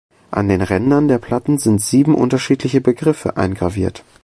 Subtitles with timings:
[0.31, 4.03] An den Rändern der Platten sind sieben unterschiedliche Begriffe eingraviert.